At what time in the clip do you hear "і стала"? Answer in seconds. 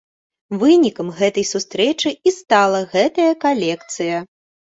2.31-2.79